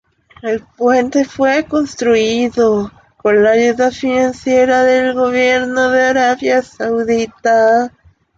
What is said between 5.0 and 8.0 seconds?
gobierno de Arabia Saudita.